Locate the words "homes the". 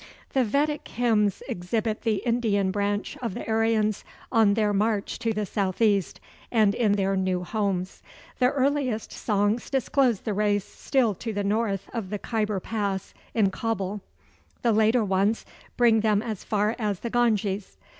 7.43-8.49